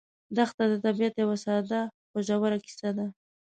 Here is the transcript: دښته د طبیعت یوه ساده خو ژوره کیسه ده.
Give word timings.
دښته 0.35 0.63
د 0.71 0.73
طبیعت 0.85 1.13
یوه 1.23 1.37
ساده 1.45 1.81
خو 2.09 2.17
ژوره 2.27 2.57
کیسه 2.65 2.89
ده. 2.97 3.05